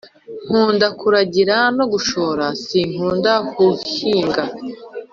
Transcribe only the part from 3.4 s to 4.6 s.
huhinga.